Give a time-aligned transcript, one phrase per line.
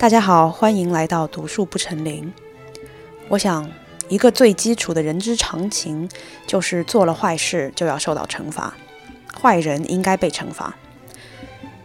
[0.00, 2.32] 大家好，欢迎来到读树不成林。
[3.28, 3.70] 我想，
[4.08, 6.08] 一个最基础的人之常情，
[6.46, 8.72] 就是做了坏事就要受到惩罚，
[9.38, 10.74] 坏人应该被惩罚。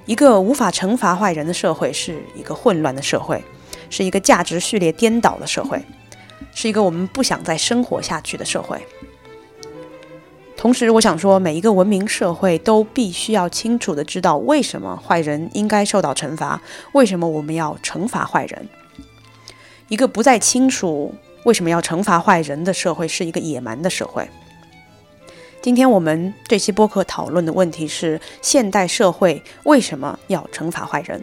[0.05, 3.43] 一个无法惩罚坏人的社会，是一个混乱的社会，
[3.89, 5.83] 是一个价值序列颠倒的社会，
[6.53, 8.81] 是一个我们不想再生活下去的社会。
[10.65, 16.59] 同时，我想说，每一个文明社会都必须要清楚的知道，为什么坏人应该受到惩罚，
[16.93, 18.67] 为什么我们要惩罚坏人。
[19.89, 21.13] 一个不再清楚
[21.43, 24.27] 为什么要惩罚坏人的社会，是一个野蛮的社会。
[25.61, 31.21] 今天我们这期播客讨论的问题是：现代社会为什么要惩罚坏人？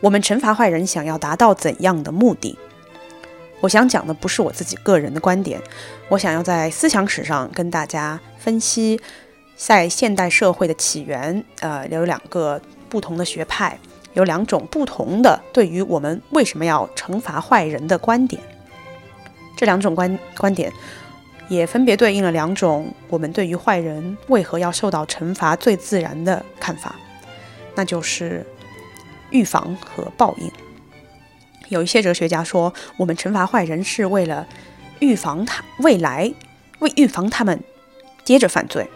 [0.00, 2.58] 我们惩罚坏人想要达到怎样的目的？
[3.62, 5.62] 我想讲的不是我自己个人的观点，
[6.08, 9.00] 我想要在思想史上跟大家分析，
[9.56, 13.78] 在现代社会的起源，呃，有两个不同的学派，
[14.14, 18.42] 有两种不同的对于我们为什么要惩罚坏人的观点。
[19.56, 20.72] 这两种观观点，
[21.48, 26.96] 也分别对应了两种我们对于坏人为何要受到惩罚最自然的看法，
[27.76, 28.44] 那就是
[29.30, 30.50] 预防和报应。
[31.72, 34.46] 有一些哲学家说，我们惩罚坏人是为了
[35.00, 36.30] 预防他未来，
[36.80, 37.58] 为预防他们
[38.22, 38.86] 接着犯罪，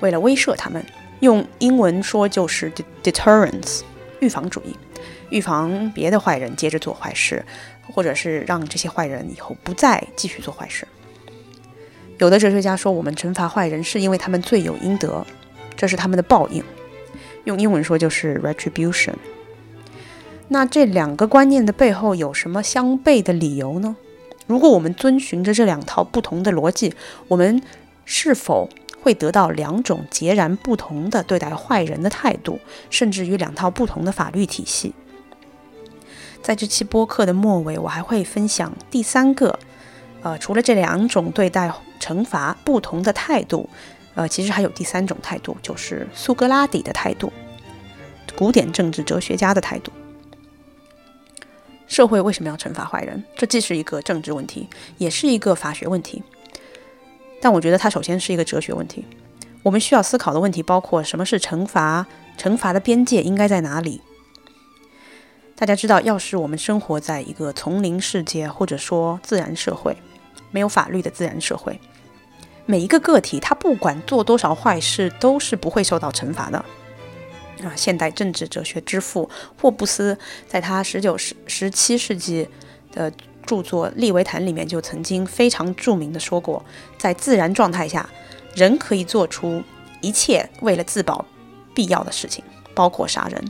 [0.00, 0.84] 为了威慑他们。
[1.20, 2.70] 用英文说就是
[3.02, 3.80] deterrence，
[4.20, 4.76] 预防主义，
[5.30, 7.44] 预防别的坏人接着做坏事，
[7.92, 10.86] 或者是让这些坏人以后不再继续做坏事。
[12.18, 15.26] 有的哲学家说，我们惩罚坏人是因为他们罪有应得，
[15.74, 16.62] 这是他们的报应。
[17.44, 19.14] 用英文说就是 retribution。
[20.48, 23.96] 那这两个观念的背后有什么相悖的理由呢？
[24.46, 26.94] 如果我们遵循着这两套不同的逻辑，
[27.28, 27.62] 我们
[28.06, 28.68] 是否
[29.02, 34.94] 会得到两种截然不同的对待坏人的态度，甚至于两套不同的法律体系？
[36.42, 39.58] 在这期播客的末尾，我还会分享第三个，
[40.22, 41.70] 呃，除了这两种对待
[42.00, 43.68] 惩罚不同的态度，
[44.14, 47.30] 呃，其实还有第三种态度，就是苏格拉底的态度，
[48.34, 49.92] 古典政治哲学家的态度。
[51.88, 53.24] 社会为什么要惩罚坏人？
[53.36, 54.68] 这既是一个政治问题，
[54.98, 56.22] 也是一个法学问题。
[57.40, 59.04] 但我觉得它首先是一个哲学问题。
[59.62, 62.06] 我们需要思考的问题包括：什么是惩罚？
[62.36, 64.00] 惩罚的边界应该在哪里？
[65.56, 69.96] 大家知道，要是我们生活在一个丛林世界，或者说自然社会，
[70.52, 71.80] 没有法律的自然社会，
[72.64, 76.64] 每一个个体他不管做多少坏事，都是不会受到惩罚的。
[77.64, 79.28] 啊，现代政治哲学之父
[79.60, 82.48] 霍布斯在他十九世、十七世纪
[82.92, 83.12] 的
[83.44, 86.64] 著作《利维坦》里面就曾经非常著名的说过，
[86.98, 88.08] 在自然状态下，
[88.54, 89.62] 人可以做出
[90.00, 91.24] 一切为了自保
[91.74, 93.44] 必要的事情，包括杀人，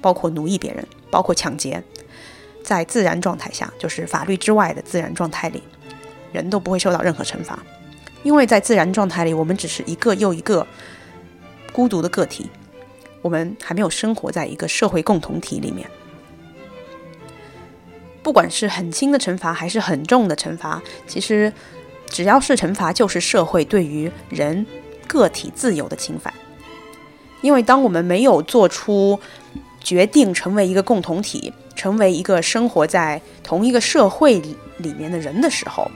[0.00, 1.82] 包括奴役别人，包括抢劫。
[2.62, 5.62] 在自然状态下，就是法律之外的自然状态里，
[6.32, 7.62] 人都不会受到任何惩罚，
[8.22, 10.66] 因为在自然状态里，我们只是一个又一个
[11.74, 12.48] 孤独的个体。
[13.24, 15.88] 我们还没有生活在一个社会共同体里面。
[18.22, 21.50] 不管是很轻的惩罚还是很重的惩罚，其实
[22.06, 24.66] 只要是惩罚，就是社会对于人
[25.06, 26.32] 个体自由的侵犯。
[27.40, 29.18] 因为当我们没有做出
[29.80, 35.90] 决定，成为一个共同体，成为一个生活在同一个社会里里面的人的时候，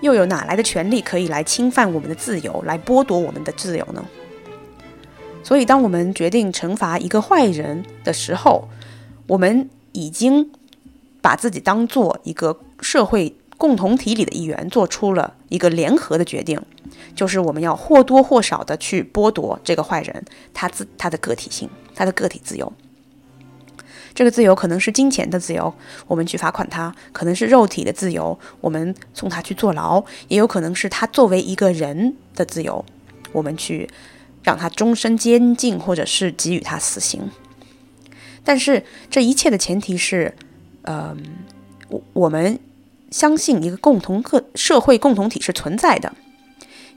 [0.00, 4.04] 又有哪来的权利可以来侵犯我们的自由，来剥夺我们的自由呢？
[5.44, 8.68] 所以，当我们决定惩罚一个坏人的时候，
[9.26, 10.50] 我们已经
[11.20, 16.60] 把自己当做一个社会共同体里的一员，做出了一个联合的决定，
[17.14, 22.72] 就是我们要或多或少的去剥夺这个坏人他自他的个体性，他的个体自由。
[24.14, 25.74] 这个自由可能是金钱的自由，
[26.06, 32.84] 我们去罚款他；可能是肉体的自由，我们送他去坐牢；也有可能是他作为一个人的自由，
[33.32, 33.88] 我们去。
[34.42, 37.30] 让他终身监禁，或者是给予他死刑。
[38.44, 40.34] 但是这一切的前提是，
[40.82, 41.16] 呃，
[41.88, 42.58] 我我们
[43.10, 46.12] 相信一个共同个社会共同体是存在的。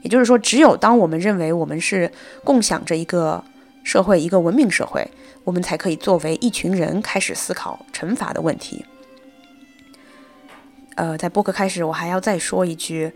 [0.02, 2.10] 也就是说，只有当我们认为我们是
[2.44, 3.42] 共享着一个
[3.84, 5.08] 社会、一个文明社会，
[5.44, 8.84] 我们才可以作为一群人开始思考惩罚的问题。
[10.96, 13.12] 呃，在播客开始，我还要再说一句。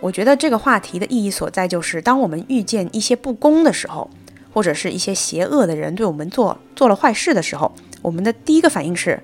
[0.00, 4.10] 我觉得这个话题的意义所在，就是当我们遇见一些不公的时候，
[4.52, 9.22] 或者是一些邪恶的人对我们做做了坏事的时候，我们的第一个反应是，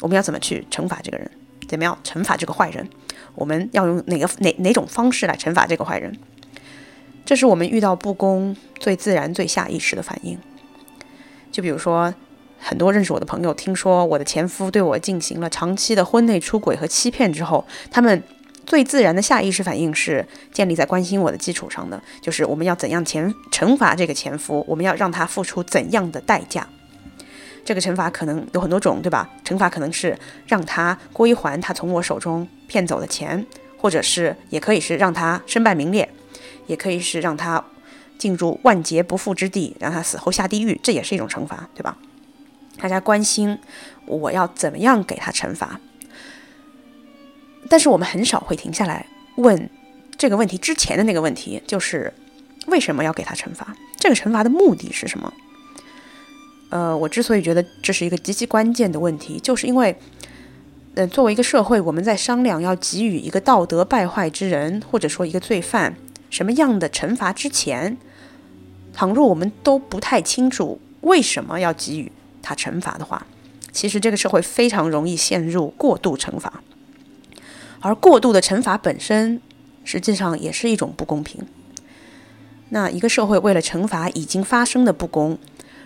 [0.00, 1.30] 我们要怎么去惩罚这个人？
[1.66, 2.88] 怎么样惩罚这个坏人？
[3.34, 6.14] 我们要用哪个哪哪种方式来惩罚这个坏人？
[7.24, 10.38] 这是我们遇到不公最自然、最下意识的反应。
[11.52, 12.12] 就比如说，
[12.58, 18.22] 很多认识我的朋友听说我的前夫对我进行了长期的婚内出轨和欺骗之后，他们
[18.68, 26.68] 最自然的下意识反应是建立在关心我的基础上的，就是我们要怎样前惩罚这个前夫，我们要让他付出怎样的代价。
[27.64, 29.30] 这个惩罚可能有很多种，对吧？
[29.42, 33.46] 惩罚可能是让他归还他从我手中骗走的钱，
[33.78, 36.06] 或者是也可以是让他身败名裂，
[36.66, 37.64] 也可以是让他
[38.18, 41.96] 进入万劫不复之地，让他死后下地狱，这也是一种惩罚，对吧？
[42.78, 43.58] 大家关心
[44.04, 45.80] 我要怎么样给他惩罚，
[47.68, 49.06] 但是我们很少会停下来
[49.36, 49.68] 问
[50.16, 52.12] 这个问题之前的那个问题，就是
[52.66, 53.76] 为什么要给他惩罚？
[53.98, 55.32] 这个惩罚的目的是什么？
[56.70, 59.96] 呃，我之所以觉得这是一个极其关键的问题，就是因为，
[60.94, 65.96] 呃，作为一个社会，我们在商量要给予一个道德败坏之人，或者说一个罪犯
[66.30, 67.96] 什么样的惩罚之前，
[68.92, 72.12] 倘若我们都不太清楚为什么要给予。
[72.40, 73.26] 他惩罚的话，
[73.72, 76.62] 其实这个社会非常容易陷入过度惩罚，
[77.80, 79.40] 而过度的惩罚本身
[79.84, 81.46] 实际上也是一种不公平。
[82.70, 85.38] 那一个社会为了惩罚已经发生的不公，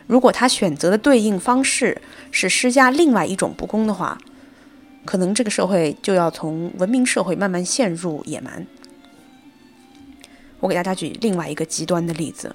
[0.06, 4.18] 如果他选择的对应方式是施加另外一种不公的话，
[5.04, 8.66] 可能这个社会就要从文明社会慢慢陷入野蛮。
[10.60, 12.54] 我给大家举另外一个极端的例子。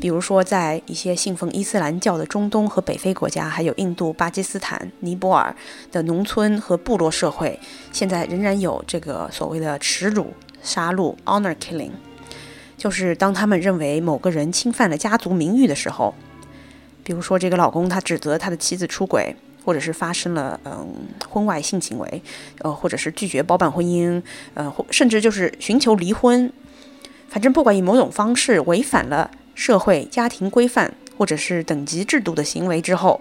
[0.00, 5.54] 比如说，在一些信奉伊斯兰教的中东和北非国家，还有印度、巴基斯坦、尼泊尔
[5.92, 7.58] 的农村和部落社会，
[7.92, 11.90] 现在仍然有这个所谓的耻辱杀戮 （honor killing），
[12.76, 16.14] 就是当他们认为某个人侵犯了家族名誉的时候，
[17.04, 20.88] 比如说这个老公他指责他的妻子出轨，或者是发生了嗯
[21.28, 22.22] 婚外性行为，
[22.60, 24.20] 呃，或者是拒绝包办婚姻，
[24.54, 26.50] 呃，或甚至就是寻求离婚，
[27.28, 29.30] 反正不管以某种方式违反了。
[29.54, 33.20] 社会家庭规范或者是等级制度的行为之后，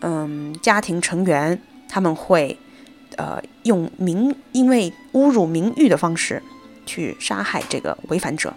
[0.00, 2.58] 嗯，家庭成员他们会
[3.16, 6.42] 呃用名因为侮辱名誉的方式
[6.86, 8.54] 去杀害这个违反者。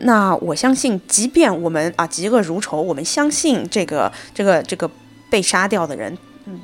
[0.00, 4.90] 那我相信，即便我们啊嫉恶如仇，我们相信这个这个这个
[5.30, 6.60] 被杀掉的人，嗯，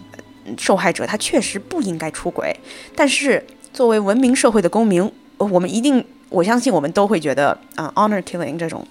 [0.59, 2.55] 受害者他确实不应该出轨，
[2.94, 6.05] 但是作为文明社会的公民，我们一定。
[6.31, 8.87] 我相信我们都会觉得啊，honor killing 这种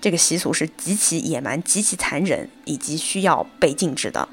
[0.00, 4.26] 这个习俗是极其野蛮、极其残忍，以及需要被禁止的。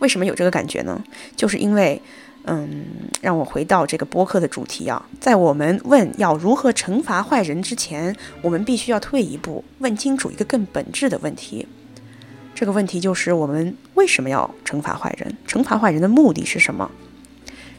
[0.00, 1.02] 为什么有这个感觉呢？
[1.36, 2.02] 就是因为，
[2.44, 2.86] 嗯，
[3.20, 11.68] 让我回到这个播客的主题啊，在我们问要如何惩罚坏人之前，我们必须要退一步，问清楚一个更本质的问题。
[12.54, 15.36] 这个问题就是我们为什么要惩罚坏人？
[15.46, 16.90] 惩罚坏人的目的是什么？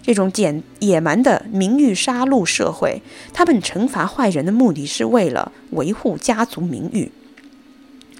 [0.03, 3.01] 这种简野蛮的名誉杀戮社会，
[3.33, 7.09] 他们惩罚坏人的目的是为了维护家族名誉，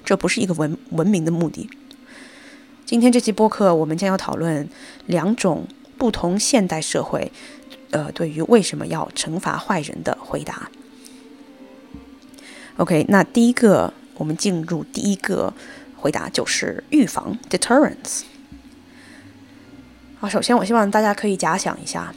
[0.02, 1.68] 这不是一个文文明的目的。
[2.86, 4.66] 今天这期播客，我们将要讨论
[5.06, 5.66] 两种
[5.98, 7.30] 不同现代社会，
[7.90, 10.70] 呃，对于为什么要惩罚坏人的回答。
[12.78, 15.52] OK，那第一个，我们进入第一个
[15.96, 18.22] 回答就是预防 （deterrence）。
[20.28, 22.14] 首先，我希望大家可以假想一下，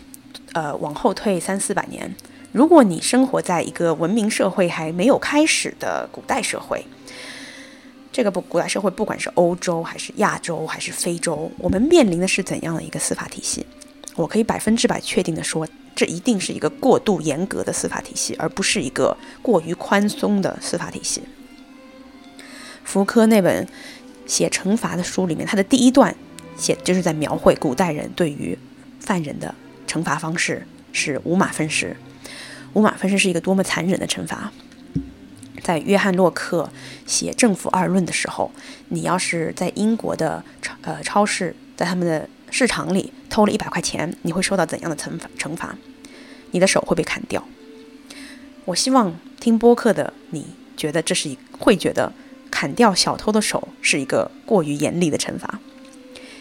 [0.53, 2.13] 呃，往后退三四百年，
[2.51, 6.85] 如果你生活在一个文明社会还没有开始的古代社会，
[8.11, 13.65] 这个不古代社会，不管是欧洲还是亚洲还是非洲，我们面临的是怎样的一个司法体系？
[14.15, 21.21] 我可以百分之百确定的说，这一定是一个过度严格的司法体系，而不是一个过于宽松的司法体系。
[22.83, 23.67] 福柯那本
[24.25, 26.15] 写惩罚的书里面，他的第一段。
[26.57, 28.57] 写就是在描绘古代人对于
[28.99, 29.53] 犯人的
[29.87, 31.95] 惩罚方式是五马分尸，
[32.73, 34.51] 五马分尸是一个多么残忍的惩罚。
[35.63, 36.69] 在约翰洛克
[37.05, 38.51] 写《政府二论》的时候，
[38.89, 45.29] 你要是在英国的超呃超市，在他们的市场里偷了一百块钱，你会受到怎样的惩罚？
[45.37, 45.75] 惩罚？
[46.51, 47.45] 你的手会被砍掉。
[48.65, 50.45] 我希望听播客的你
[50.77, 52.13] 觉得这是一会觉得
[52.49, 55.59] 砍掉小偷的手是一个过于严厉的惩罚。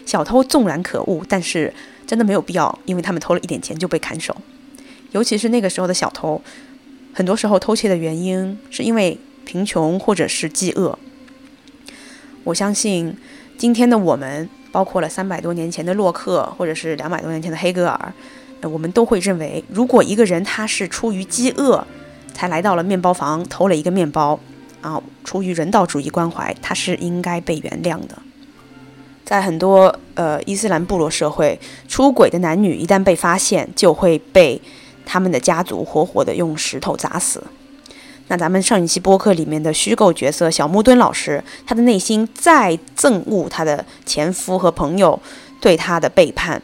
[0.07, 1.71] 小偷纵然可恶，但是
[2.07, 4.35] 真的没有必要，因为他们偷了一点钱就被砍手。
[5.13, 6.41] 尤其是那个时候的小偷，
[7.13, 10.99] 很多时候偷窃的原因是因为贫穷或者是饥饿。
[12.45, 13.17] 我相信
[13.59, 18.13] 今天的我们，包括了三百多年前的洛克，或者是两百多年前的黑格尔，
[18.63, 21.85] 我们都会认为，如果一个人他是出于饥饿
[22.33, 24.39] 才来到了面包房偷了一个面包，
[24.83, 28.17] 啊，出于人道主义关怀，他是应该被原谅的。
[29.27, 34.59] 在很多呃伊斯兰部落社会，出轨的男女一旦被发现，就会被
[35.05, 37.43] 他们的家族活活的用石头砸死。
[38.29, 45.21] 那咱们上一期播客里面的虚构角色小木墩老师，他的内心再憎恶他的前夫和朋友
[45.61, 46.63] 对他的背叛，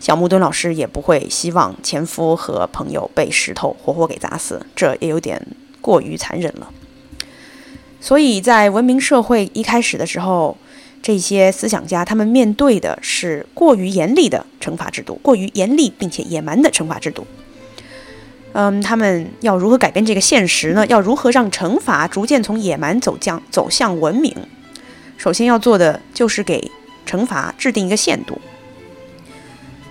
[0.00, 5.46] 小木墩老师也不会希望前夫和朋友被石头活活给砸死，这也有点
[5.82, 6.70] 过于残忍了。
[8.00, 10.56] 所以在文明社会一开始的时候，
[11.02, 17.26] 这些思想家他们面对的是过于严厉的惩罚制度，过于严厉并且野蛮的惩罚制度。
[18.52, 20.86] 嗯，他们要如何改变这个现实呢？
[20.86, 24.34] 要如何让惩罚逐渐从野蛮走向走向文明？
[25.16, 26.70] 首先要做的就是给
[27.08, 28.40] 惩罚制定一个限度。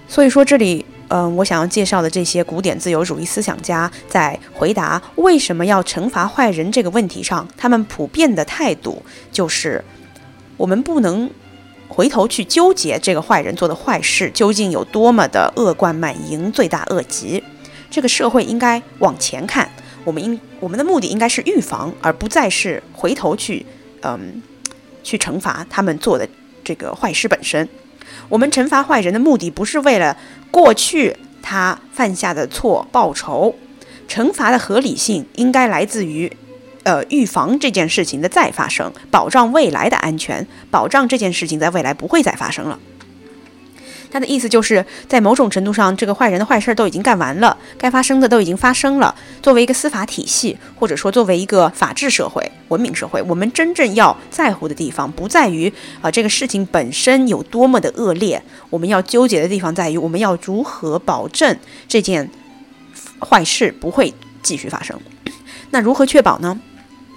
[0.07, 9.01] 所以说，这里，嗯，我想要介绍的这些古典自由主义思想家在回答为什么要惩罚坏人这个问题上，他们普遍的态度
[9.31, 9.83] 就是：
[10.61, 11.27] 我们不能
[11.87, 17.43] 回头去纠结这个坏人做的坏事究竟有多么的恶贯满盈、罪大恶极。
[17.89, 19.67] 这个社会应该往前看，
[20.03, 23.65] 我们应我们的目的应该是预防，而不再是回头去，
[24.03, 24.39] 嗯，
[25.01, 26.29] 去惩罚他们做的
[26.63, 27.67] 这个坏事本身。
[28.29, 30.15] 我们惩罚坏人的目的不是为了
[30.51, 33.55] 过去他犯下的错报仇，
[34.07, 36.31] 惩罚的合理性应该来自于，
[36.83, 42.79] 呃，预防这件事情的再发生，保障未来的安全，保障这件事情在未来不会再发生了。
[44.09, 49.15] 他的意思就是在某种程度上，这个坏人的坏事儿都已经干完了，该发生的都已经发生了。
[49.41, 55.71] 作为一个司法体系，或者说作为一个法治社会、文明社会，我们真正要在乎的地方，不在于
[56.01, 61.57] 啊这个事情本身有多么的恶劣，我们要纠结的地方在于，我们要如何保证
[61.87, 62.29] 这件
[63.19, 64.99] 坏事不会继续发生。
[65.69, 66.59] 那如何确保呢？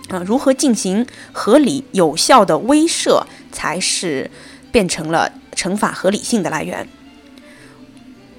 [0.09, 4.31] 啊，如何进行合理有效的威慑，才是
[4.71, 5.31] 变成了。
[5.55, 6.85] 惩罚合理性的来源。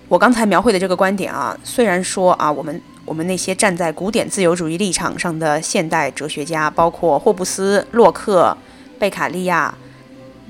[0.10, 8.56] 我刚才描绘的这个观点啊，虽然说啊，我们我们那些站在古典自由主义立场上的现代哲学家，包括霍布斯、洛克、
[9.00, 9.74] 贝卡利亚、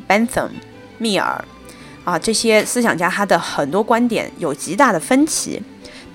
[0.08, 0.50] Bentham、
[0.98, 1.46] 密尔
[2.04, 5.62] 啊这些思想家，他的很多观点有极大的分歧，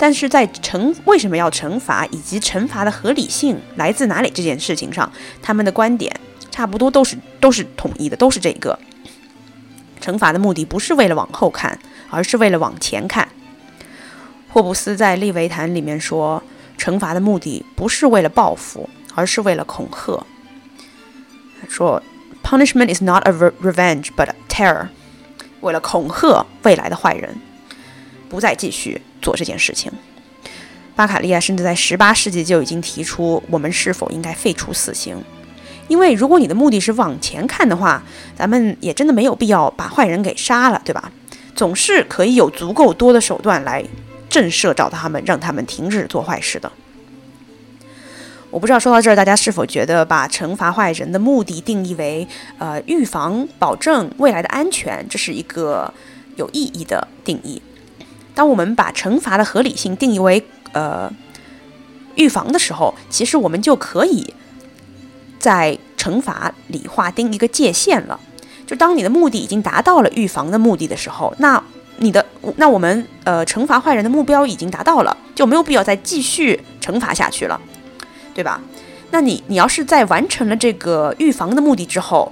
[0.00, 6.18] 但是在惩为什么要惩罚以及惩罚的合理性来自哪里这件事情上，他们的观点
[6.50, 8.78] 差不多都是都是统一的，都是这个。
[10.00, 11.78] 惩罚的目的不是为了往后看，
[12.08, 13.28] 而是为了往前看。
[14.48, 16.42] 霍布斯在《利维坦》里面说，
[16.78, 20.24] 惩罚的目的不是为了报复，而是为了恐吓。
[21.68, 22.02] 说
[22.42, 24.88] ，punishment is not a revenge but terror，
[25.60, 27.38] 为了恐吓未来的坏人，
[28.30, 29.90] 不再继续做这件事情。
[30.96, 35.22] 巴卡利亚甚至在18世纪就已经提出，我们是否应该废除死刑。
[35.88, 38.02] 因为如果你的目的是往前看的话，
[38.36, 41.10] 咱们也真的没有必要把坏人给杀了，对吧？
[41.56, 43.84] 总是可以有足够多的手段来
[44.28, 46.70] 震慑到他们，让他们停止做坏事的。
[48.50, 52.26] 我不知道说到这儿，大家是否觉得把惩罚坏人的目的定义为
[52.58, 55.92] 呃预防、保证未来的安全，这是一个
[56.36, 57.60] 有意义的定义？
[58.34, 61.12] 当我们把惩罚的合理性定义为呃
[62.14, 64.34] 预防的时候，其实我们就可以。
[65.38, 68.20] 在惩罚里划定一个界限了，
[68.66, 71.64] 就当你的目的已经达到了预防的目的的时候，那
[71.96, 72.22] 你的
[72.56, 77.58] 那我们呃惩罚坏人的目标已经达到了，就没有必要再继续惩罚下去了，
[78.34, 78.60] 对吧？
[79.12, 82.30] 那你你要是在完成了这个预防的目的之后，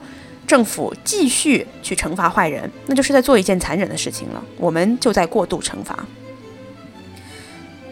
[0.48, 6.04] 政府继续去惩罚坏人，那就是在做一件残忍的事情了，我们就在过度惩罚。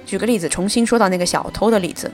[0.06, 2.10] 举个例子，重新说到那个小偷的例子。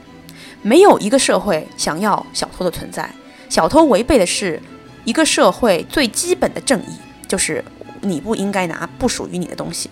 [0.64, 3.08] 没有一个社会想要小偷的存在。
[3.48, 4.60] 小偷违背的是
[5.04, 6.96] 一个社会最基本的正义，
[7.26, 7.64] 就是
[8.00, 9.90] 你不应该拿不属于你的东西。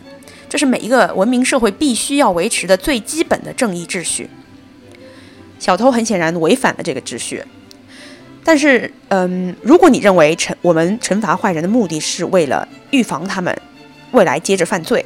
[0.48, 4.28] 这是每一个文明社会必须要维持的最基本的正义秩序。
[5.58, 7.44] 小偷很显然违反了这个秩序。
[8.44, 13.56] 但是，嗯，如果你认为惩我们惩罚坏人的目的是为了预防他们
[14.12, 15.04] 未来接着犯罪，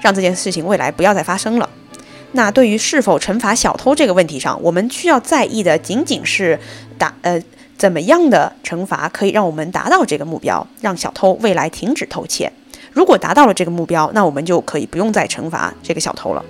[0.00, 1.68] 让这件事情未来不要再发生了。
[2.32, 6.58] 那对于是否惩罚小偷这个问题上，我们需要在意的仅仅是
[6.98, 7.40] 达呃
[7.76, 12.52] 怎么样的惩罚可以让我们达到这个目标，让小偷未来停止偷窃。
[12.92, 16.44] 如果达到了这个目标，那我们就可以不用再惩罚这个小偷了。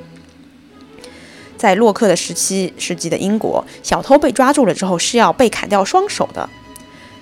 [1.65, 6.47] 在洛克的十七世纪的英国，小偷被抓住了之后是要被砍掉双手的。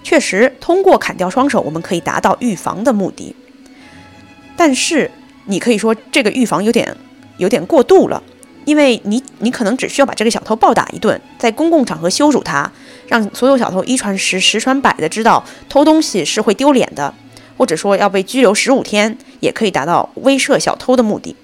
[0.02, 3.36] 确实，通过砍掉双手，我们可以达到预防的目的。
[4.56, 5.08] 但是，
[5.44, 6.96] 你可以说这个预防有点
[7.36, 8.20] 有点过度了。
[8.64, 12.68] 因为你，你可能只需要把这个小偷暴打一顿，在公共场合羞辱他，
[13.06, 17.14] 让所有小偷一传十，十传百的知道偷东西是会丢脸的，
[17.56, 21.36] 或者说要被拘留十五天，也可以达到威慑小偷的目的。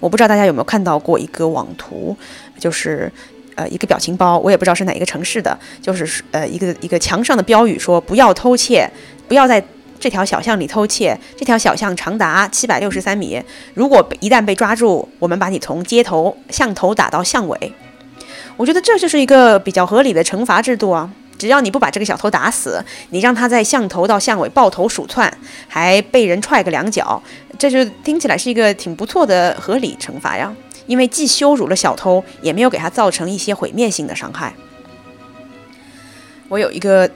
[0.00, 2.16] 我不知道大家有没有看到过一个网图，
[2.58, 3.10] 就是
[3.54, 8.88] 呃一个表情包，我也不知道是哪一个城市的，就是呃一个一个墙上的标语说不要偷窃，
[9.26, 9.62] 不要在
[9.98, 13.42] 这条小巷里偷窃，这条小巷长达七百六十三米，
[13.74, 17.72] 如果一旦被抓住，我们把你从街头巷头打到巷尾。
[18.56, 21.10] 我觉得这就是一个比较合理的惩罚制度啊。
[21.38, 25.32] 只要你不把这个小偷打死，你让他在巷头到巷尾抱头鼠窜，
[25.68, 27.22] 还被人踹个两脚，
[27.58, 30.54] 这就听起来是一个挺不错的合理惩罚呀。
[30.86, 34.54] 因为既羞辱了小偷，也没有给他造成一些毁灭性的伤害。
[36.48, 37.10] 我有一个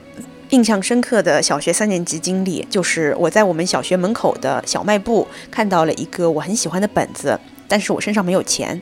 [0.49, 8.79] 印象深刻的小学三年级经历，就是我在我们小学门口的小卖部看到了一个我很喜欢的本子，但是我身上没有钱，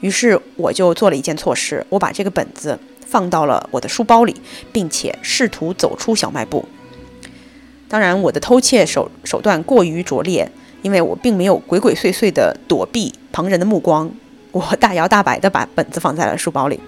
[0.00, 2.78] 于是我就做了一件错事，我把这个本子。
[3.10, 4.36] 放到了我的书包里，
[4.70, 6.68] 并且试图走出小卖部。
[7.88, 14.10] 当然，我的偷窃手手段过于拙劣，因为我并没有鬼鬼祟祟地躲避旁人的目光，
[14.52, 16.78] 我大摇大摆地把本子放在了书包里，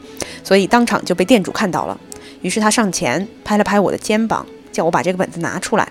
[0.42, 1.98] 所以当场就被店主看到了。
[2.42, 5.86] 于是他上前拍了拍我的肩膀，叫我把这个本子拿出来。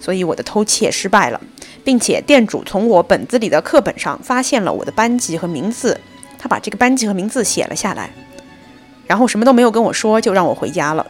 [0.00, 1.38] 所以我的偷窃失败了，
[1.84, 6.00] 并且店主从我本子里的课本上发现了我的班级和名字，
[6.38, 8.10] 他把这个班级和名字写了下来。
[9.06, 11.06] 然后什么都没有跟我说，就让我回家了。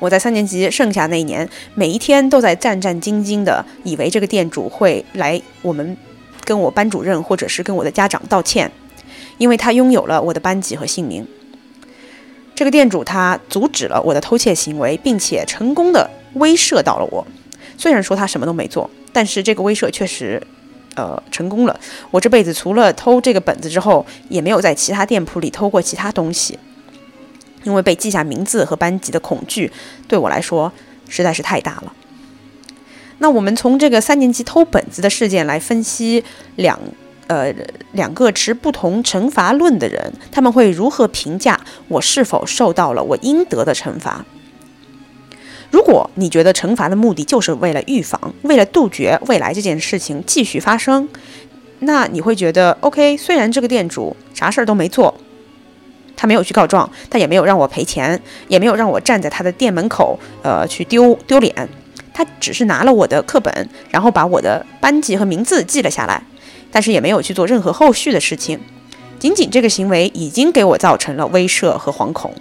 [0.00, 5.96] 我在三年级剩下那一年，每一天都在战战兢兢的，以为这个店主会来我们
[6.44, 8.72] 跟我班主任或者是跟我的家长道歉，
[9.38, 11.24] 因为他拥有了我的班级和姓名。
[12.56, 17.24] 这个店主他阻止了我的偷窃行为，并且成功的威慑到了我。
[17.78, 20.42] 虽然说他什么都没做，但是这个威慑确实。
[20.96, 21.80] 呃，成功了。
[22.10, 26.58] 我这辈子除了偷这个本子之后，也没有在其他店铺里偷过其他东西，
[27.62, 29.70] 因为被记下名字和班级的恐惧
[30.08, 30.72] 对我来说
[31.08, 31.92] 实在是太大了。
[33.18, 36.24] 那我们从这个三年级偷本子的事件来分析
[36.56, 36.78] 两
[37.26, 37.54] 呃
[37.92, 44.24] 两个持不同惩罚论的人，他们会如何评价我是否受到了我应得的惩罚？
[45.70, 51.08] 如果你觉得惩罚的目的就是为了预防，为了杜绝未来这件事情继续发生，
[51.80, 53.16] 那你会觉得 OK。
[53.16, 55.14] 虽然这个店主啥事儿都没做，
[56.20, 61.66] 他没有去告状，他也没有让我赔钱，也没有让我站在他的店门口，呃，去丢丢脸。
[62.12, 66.22] 他只是拿了我的课本，然后把我的班级和名字记了下来，
[66.70, 68.60] 但是也没有去做任何后续的事情。
[69.18, 72.34] 仅仅这个行为已经给我造成了威慑和惶恐，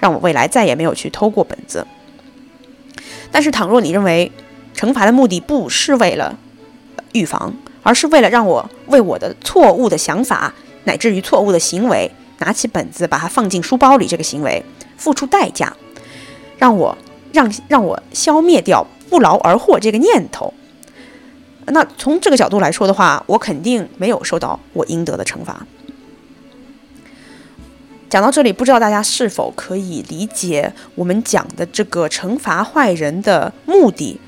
[0.00, 1.86] 让我未来再也没有去偷过本子。
[3.30, 4.32] 但是，倘若你认为
[4.74, 6.36] 惩罚的目的不是为了
[7.12, 14.62] 预防，而是为了让我为我的错误的想法乃至于错误的行为，拿起本子把它放进书包里，这个行为
[14.96, 15.72] 付出代价，
[16.58, 16.98] 让我
[17.32, 20.52] 让让我消灭掉不劳而获这个念头，
[21.66, 25.66] 那从这个角度来说的话，我肯定没有受到我应得的惩罚。
[28.08, 34.18] 讲到这里，不知道大家是否可以理解我们讲的这个惩罚坏人的目的？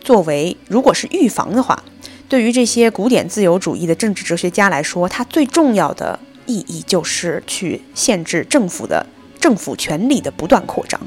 [0.00, 1.82] 作为如果是预防的话，
[2.28, 6.18] 对于这些古典自由主义的政治哲学家来说，它最重要的
[6.52, 9.06] 意义就是去限制政府的
[9.40, 11.00] 政府权力的不断扩张。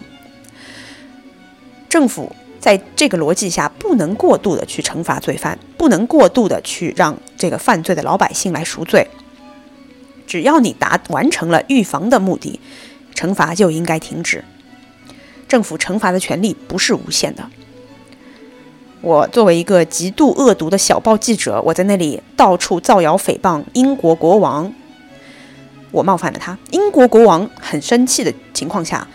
[1.87, 9.07] 政府在这个逻辑下，不能过度的去惩罚罪犯，不能过度的去让这个犯罪的老百姓来赎罪。
[10.25, 12.59] 只要你达完成了预防的目的，
[13.13, 14.43] 惩罚就应该停止。
[15.47, 17.47] 政府惩罚的权利不是无限的。
[19.01, 24.73] 我作为一个极度恶毒的小报记者，我在那里到处造谣诽谤英国国王，
[25.91, 26.57] 我冒犯了他。
[26.71, 29.07] 英国国王很生气的情况下，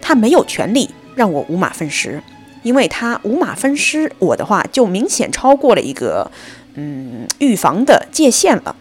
[0.00, 2.22] 他没有权利让我五马分尸，
[2.62, 6.30] 因为他五马分尸我的话，就明显超过了一个
[6.74, 8.76] 嗯预防的界限了。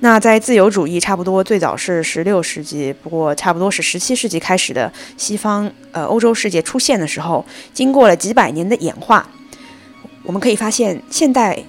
[0.00, 9.28] 那在自由主义差不多最早是十六世纪，不过差不多是十七世纪开始的西方呃欧洲世界出现的时候，经过了几百年的演化，
[10.24, 11.62] 我们可以发现现代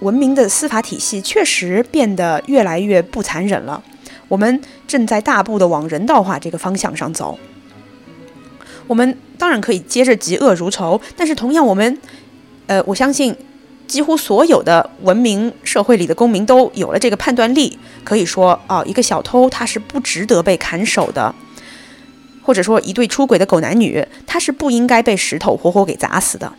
[0.00, 3.82] 文明的司法体系确实变得越来越不残忍了。
[4.28, 7.38] 我们正在大步的往人道化这个方向上走。
[8.86, 11.98] 我们当然可以接着嫉恶如仇，但是同样我们，
[12.66, 13.34] 呃，我相信。
[13.86, 21.34] 几乎所有的文明社会里的公民都有了这个判断力，可以说啊，一个小偷他是不值得被砍手的，
[22.42, 26.50] 或者说一对出轨的狗男女他是不应该被石头活活给砸死的。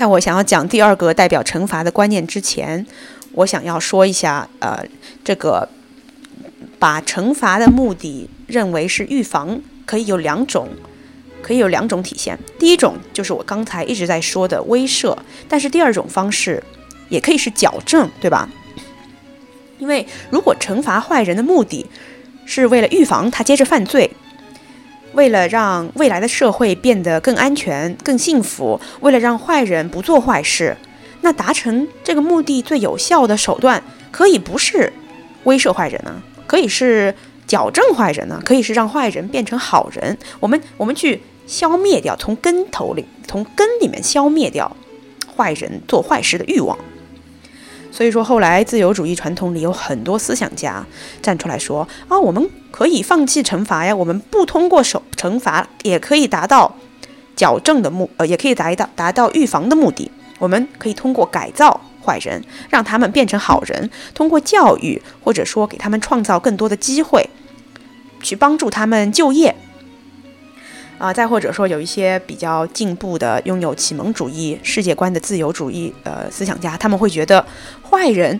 [0.00, 2.86] 在我想要讲第二个代表惩罚的观念之前，
[3.32, 4.82] 我想要说一下，呃，
[5.22, 5.68] 这个
[6.78, 10.70] 把惩罚的目的认为是预防，可以有两种。
[11.42, 15.14] 可以有两种体现，第一种就是我刚才一直在说的威慑，
[15.48, 16.62] 但是第二种方式
[17.10, 18.48] 也可以是矫正，对吧？
[19.78, 21.84] 因为如果惩罚坏人的目的
[22.46, 24.10] 是为了预防他接着犯罪，
[25.12, 30.76] 为了让未来的社会变得更安全、更幸福，为了让坏人不做坏事，
[31.22, 34.92] 那达成这个目的最有效的手段，可以不是
[35.44, 37.14] 威慑坏人呢，可以是
[37.46, 40.16] 矫正坏人呢，可以是让坏人变成好人。
[40.38, 44.76] 我们我们去消灭掉，从根头里、从根里面消灭掉
[45.36, 46.78] 坏人做坏事的欲望。
[47.92, 50.84] 所以说，后来自由主义传统里有很多思想家
[51.20, 56.76] 站出来说：“啊，我们可以放弃惩罚呀，我们不通过手惩罚也可以达到
[57.34, 60.10] 矫正的目，呃，也可以达到达到预防的目的。
[60.38, 67.28] 我们可以通过改造坏人，让他们变成好人，通过教育或者说给他们创造更多的机会，
[68.22, 69.54] 去帮助他们就业。”
[71.00, 77.42] 啊，再或者说有一些比较进步的、拥有启蒙主义世界观的自由主义呃思想家，他们会觉得
[77.90, 78.38] 坏人，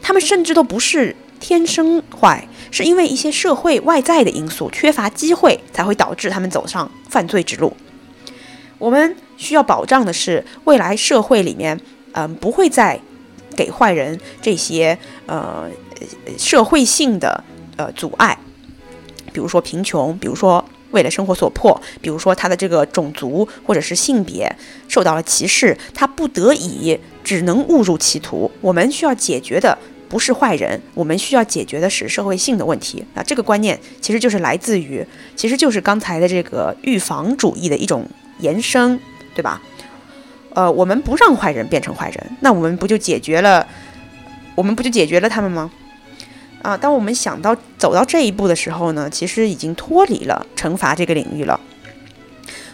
[0.00, 7.76] 他们甚至都不是天生坏，是因为一些社会外在的因素，缺乏机会才会导致他们走上犯罪之路。
[8.78, 11.78] 我们需要保障的是，未来社会里面，
[12.12, 12.98] 嗯，不会再
[13.54, 15.68] 给坏人这些呃
[16.38, 17.44] 社会性的
[17.76, 18.38] 呃阻碍，
[19.30, 20.64] 比如说贫穷，比如说。
[20.92, 24.50] 为了生活所迫，比如说他的这个种族或者是性别
[24.88, 28.50] 受到了歧视，他不得已只能误入歧途。
[28.60, 29.76] 我们需要解决的
[30.08, 33.22] 不是坏人，我们需要解决的是社会性的问题啊！
[33.22, 38.06] 这个观念其实就是来自于，其实就是刚才的这个预防主义的一种
[38.38, 39.00] 延伸，
[39.34, 39.60] 对吧？
[40.54, 43.66] 呃，我们不让坏人变成坏人，那我们不就解决了？
[44.54, 45.70] 我们不就解决了他们吗？
[46.62, 51.58] 啊，当我们想到走到这一步的时候呢，其实已经脱离了惩罚这个领域了。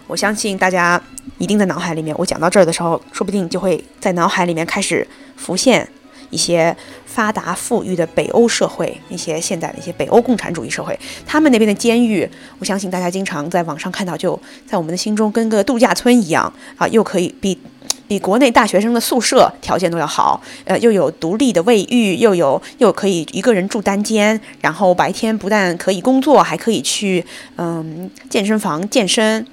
[0.07, 1.01] 我相信大家
[1.39, 5.89] 一定在脑海里面，我讲到这儿的时候，说不定就会在脑海里面开始浮现
[6.29, 17.59] 一些发达富裕的北欧社会，一些现代的一些北欧共产主义社会，他们那边的监狱，我相信大家经常在网上看到，就在我们的心中跟个度假村一样啊，又可以比。
[18.09, 27.25] 比国内大学生的宿舍条件都要好，呃，又有独立的卫浴，又有又可以一个人住单间，然后白天不但可以工作，还可以去
[27.57, 29.47] 嗯健身房健身。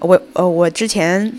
[0.00, 1.32] 我呃，我之前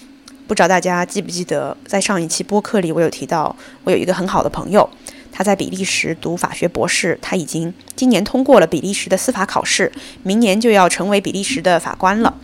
[0.47, 4.89] 不知道大家记不记得，在上一期播客里，我有提到，我有一个很好的朋友，
[5.31, 9.91] 他在比利时读法学博士，他已经今年通过了比利时的司法考试，
[10.23, 12.35] 明年就要成为比利时的法官了。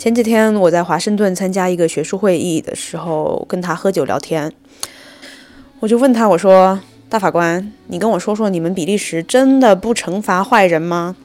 [0.00, 4.50] 前几天我在华盛顿参加一个学术会议的时候，跟他喝酒聊天，
[5.78, 11.16] 我就问他，我说：“大法官，你跟我说说，你们比利时真的不惩罚坏人吗？”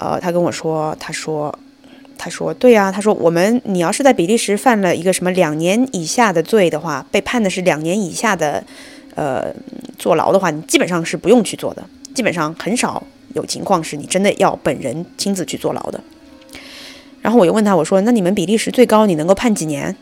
[0.00, 1.54] 呃，他跟我说，他说，
[2.16, 8.64] 他说，对呀，他说，我们你要是在比利时犯了一个什么两年以下的罪的话，被判的是两年以下的，
[9.16, 9.54] 呃，
[9.98, 13.02] 坐牢的话，你基本上是不用去做的，基本上很少
[13.34, 16.00] 有情况是你真的要本人亲自去坐牢的。
[17.22, 19.94] 然后我又问他，我说：“那你们比利时最高你能够判几年？”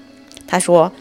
[0.46, 0.92] 他说：“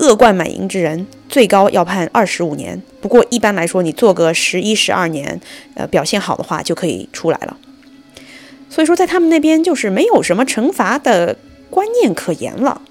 [0.00, 5.40] 恶贯满盈之人最高要判二十五年，不过一般来说你做个十一、十二年，
[5.74, 7.56] 呃，表现好的话就可以出来了。
[8.68, 11.36] 所以说，在他们那边就是没有什么惩罚的
[11.70, 12.82] 观念可言了。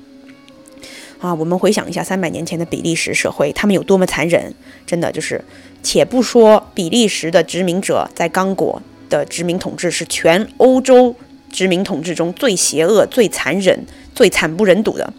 [1.19, 4.53] 啊，我们回想一下三百年前的比利时社会，他们有多么残忍！
[4.85, 5.43] 真的就是，
[5.81, 11.13] 且不说比利时的殖民者在刚果的殖民统治是全欧洲。”
[11.53, 13.79] 殖民统治中最邪恶、最残忍、
[14.13, 15.13] 最惨不忍睹的，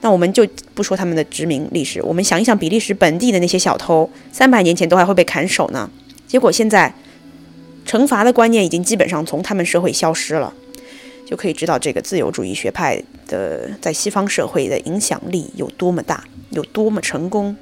[0.00, 5.90] 那我们就不说他们的殖民历史，我们想一想比利时本地的那些小偷，三百年前都还会被砍手呢。
[6.28, 6.94] 结果现在，
[7.84, 10.54] 惩罚的观念已经基本上从他们社会消失了，
[11.26, 17.56] 就可以知道这个自由主义学派的在西方社会的影响力有多么大，有多么成功。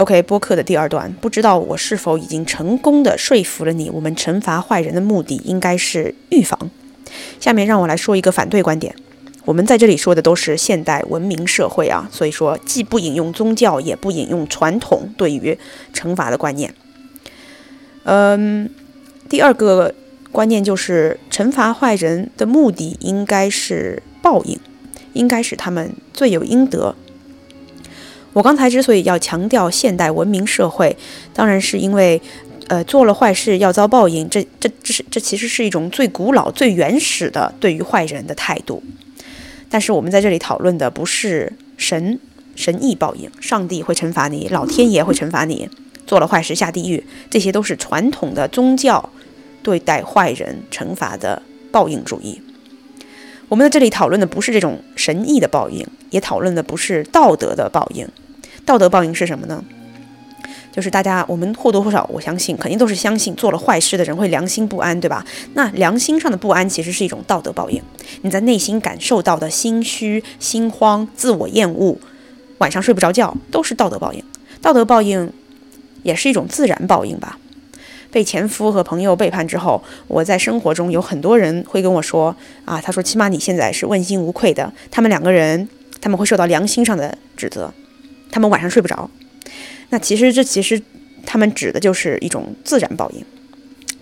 [0.00, 3.90] OK，播客的第二段，不知道我是否已经成功的说服了你？
[3.90, 6.70] 我们惩罚坏人的目的应该是预防。
[7.38, 8.94] 下面让我来说一个反对观点。
[9.44, 15.58] 我们在这里说的都是现代文明社会啊，所以说既不引用宗教，也不引用传统对于
[15.92, 16.74] 惩罚的观念。
[18.04, 18.70] 嗯，
[19.28, 19.94] 第二个
[20.32, 24.58] 观念就是惩罚坏人的目的应该是报应，
[25.12, 26.94] 应该使他们罪有应得。
[28.32, 30.96] 我刚才之所以要强调现代文明社会，
[31.34, 32.20] 当然是因为，
[32.68, 38.82] 呃，做了坏事要遭报应，这、这、这是这其实是一种最古老、最原始的对于坏人的态度。
[39.68, 42.18] 但是我们在这里讨论的不是神
[42.54, 45.68] 神意报应，上帝会惩罚你，老天爷会惩罚你，
[46.06, 49.10] 做了坏事下地狱，这些都是传统的宗教
[49.62, 52.40] 对待坏人惩罚的报应主义。
[53.50, 58.08] 我们在这里讨论的不是这种神意的报应，也讨论的不是道德的报应。
[58.64, 59.64] 道德报应是什么呢？
[60.70, 65.26] 就是大家我们或多或少，我相信肯定都是相信做了坏事的人会良心不安，对吧？
[65.54, 67.82] 那良心上的不安其实是一种道德报应，
[68.22, 71.98] 你在内心感受到的心虚、心慌、自我厌恶，
[72.58, 74.22] 晚上睡不着觉，都是道德报应。
[74.62, 75.32] 道德报应
[76.04, 77.36] 也是一种自然报应吧。
[78.10, 84.72] 被前夫和朋友背叛之后，我在生活中有很多人会跟我说啊，他说起码你现在是问心无愧的。
[84.90, 85.68] 他们两个人
[86.00, 87.72] 他们会受到良心上的指责，
[88.30, 89.08] 他们晚上睡不着。
[89.90, 90.80] 那其实这其实
[91.24, 93.24] 他们指的就是一种自然报应。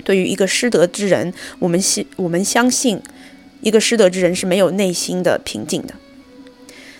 [0.04, 3.00] 对于一个失德之人，我们信我们相信，
[3.60, 5.94] 一个失德之人是没有内心的平静的，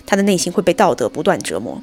[0.05, 1.81] 他的内心会被道德不断折磨。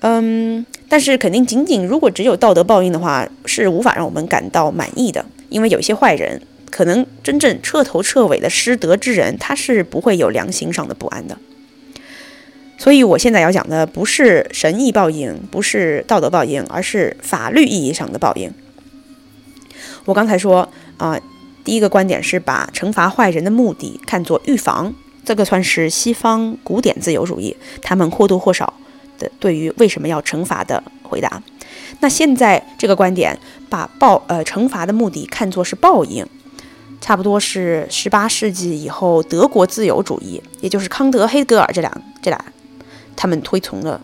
[0.00, 5.24] 嗯，但是肯定仅仅如果只有道德报应的话，是无法让我们感到满意的。
[5.48, 11.36] 因为有些坏人，可能真正彻头彻尾的失德之人，他是不会有良心上的不安的。
[12.78, 18.52] 所以我现在要讲的不是神意报应，不是道德报应，而是法律意义上的报应。
[20.04, 20.68] 我刚才说
[20.98, 21.18] 啊，
[21.64, 24.94] 第一个观点是把惩罚坏人的目的看作预防，
[25.24, 28.74] 这个算是西方古典自由主义，他们或多或少。
[29.18, 31.42] 的对于为什么要惩罚的回答，
[32.00, 36.26] 那现在这个观点把报呃惩罚的目的看作是报应，
[37.00, 42.44] 差不多是十八世纪以后德国自由主义，也就是康德、黑格尔这两这俩
[43.14, 44.00] 他们推崇的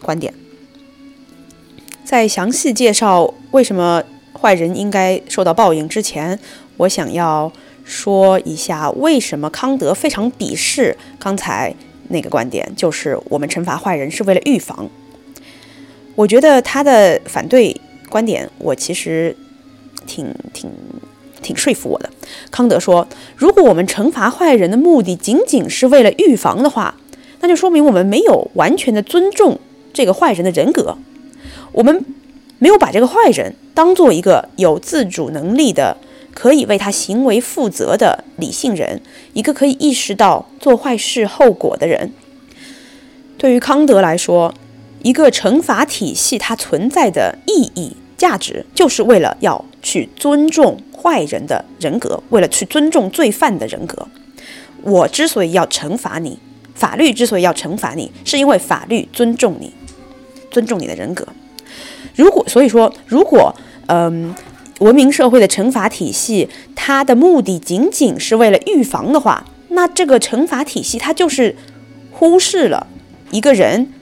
[0.00, 0.32] 观点。
[2.04, 4.02] 在详细介绍为什么
[4.38, 6.38] 坏人应该受到报应之前，
[6.76, 7.50] 我想要
[7.84, 11.74] 说一下为什么康德非常鄙视刚才。
[12.08, 14.88] 那个观点就是我们惩罚坏人是为了预防。
[16.14, 17.74] 我觉得他的反对
[18.08, 19.34] 观点，我其实
[20.06, 20.70] 挺挺
[21.40, 22.10] 挺说服我的。
[22.50, 26.96] 康德说，如果我们惩罚坏人的目的仅仅是为了预防的话，
[27.40, 29.58] 那就说明我们没有完全的尊重
[29.92, 30.96] 这个坏人的人格，
[31.72, 32.04] 我们
[32.58, 35.96] 没有把这个坏人当做一个有自主能力的。
[36.34, 39.00] 可以为他行为负责的理性人，
[39.34, 42.12] 一个可以意识到做坏事后果的人。
[43.36, 44.54] 对于康德来说，
[45.02, 54.08] 一个惩罚体系它存在的意义、价值，就是为了要去尊重坏人的人格，为了去尊重罪犯的人格。
[54.82, 56.38] 我之所以要惩罚你，
[56.74, 59.72] 法律之所以要惩罚你，是因为法律尊重你，
[60.50, 61.26] 尊重你的人格。
[62.14, 63.54] 如果所以说，如果
[63.86, 64.34] 嗯。
[64.78, 71.54] 文明社会的惩罚体系，它的目的仅仅是为了预防的话，那这个惩罚体系它就是
[72.10, 72.86] 忽视了
[73.30, 73.92] 一个人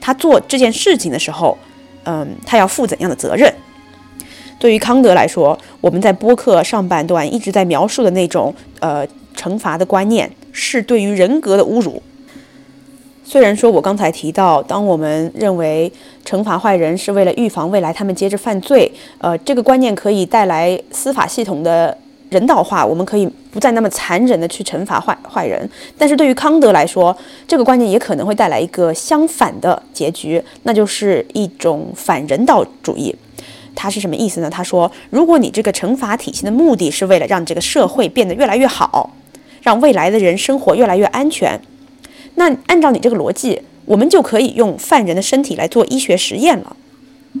[0.00, 1.56] 他做这件事情的时候，
[2.04, 3.52] 嗯，他要负怎样的责任。
[4.58, 12.02] 对于康德来说，我们在播客上半段一直在描述的那种呃惩罚的观念，是对于人格的侮辱。
[13.24, 15.90] 虽然说，我刚才提到，当我们认为
[16.24, 21.96] 惩罚坏人是为了预防未来他们接着犯罪，呃，这个观念可以带来司法系统的
[22.30, 25.68] 人道化，我们可以不再那么残忍的去惩罚坏坏人。
[25.96, 33.14] 但是对于康德来说，这个观念也可能会带来一个相反的结局，那就是一种反人道主义。
[33.74, 34.50] 他是什么意思呢？
[34.50, 39.10] 他说，如果你这个惩罚体系的目的是为了让这个社会变得越来越好，
[39.62, 41.58] 让未来的人生活越来越安全。
[42.34, 46.76] 那按照你这个逻辑，我们就可以用犯人的身体来做医学实验了。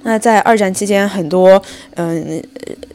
[0.04, 1.62] 那在二战期间，很多
[1.96, 2.42] 嗯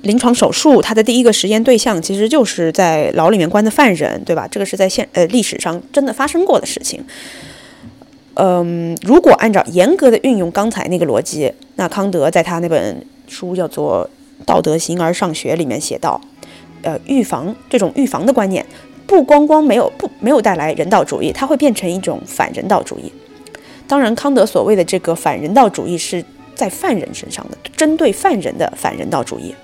[0.02, 4.48] 临床手术，它的第一个实验对象其实就是在牢里面关的犯人，对吧？
[4.50, 7.04] 这个是在现呃历史上真的发生过的事情。
[8.34, 14.10] 嗯，如果按照严格的运用刚才那个逻辑，那康德在他那本书叫做
[14.46, 16.20] 《道德形而上学》里面写到，
[16.82, 18.66] 呃，预防这种预防的观念。
[19.08, 23.12] 不光光没有不没有带来人道主义，它会变成一种反人道主义。
[23.88, 29.56] 当然，康德所谓的这个反人道主义是在犯人身上的，针对犯人的反人道主义。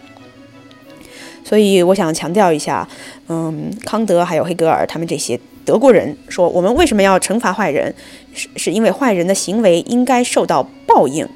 [1.44, 2.88] 所以，我想强调一下，
[3.28, 7.94] 嗯，康德还有黑格尔他们这些德国人说，我们为什么要惩罚坏人，
[8.34, 11.28] 是是因为坏人的行为应该受到报应。